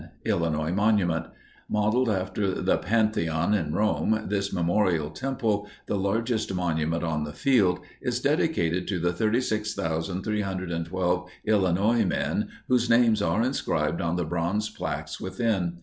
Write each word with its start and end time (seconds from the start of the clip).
ILLINOIS 0.25 0.73
MONUMENT. 0.75 1.27
Modeled 1.69 2.09
after 2.09 2.59
the 2.59 2.79
Pantheon 2.79 3.53
in 3.53 3.71
Rome, 3.71 4.23
this 4.25 4.51
Memorial 4.51 5.11
Temple, 5.11 5.67
the 5.85 5.95
largest 5.95 6.51
monument 6.55 7.03
on 7.03 7.23
the 7.23 7.33
field, 7.33 7.81
is 8.01 8.19
dedicated 8.19 8.87
to 8.87 8.97
the 8.97 9.13
36,312 9.13 11.29
Illinois 11.45 12.03
men 12.05 12.47
whose 12.67 12.89
names 12.89 13.21
are 13.21 13.43
inscribed 13.43 14.01
on 14.01 14.15
the 14.15 14.25
bronze 14.25 14.71
plaques 14.71 15.21
within. 15.21 15.77